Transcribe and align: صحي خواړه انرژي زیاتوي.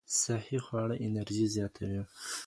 صحي 0.21 0.57
خواړه 0.65 0.95
انرژي 1.05 1.45
زیاتوي. 1.55 2.01